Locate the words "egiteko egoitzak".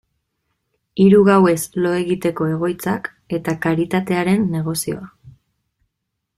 1.99-3.11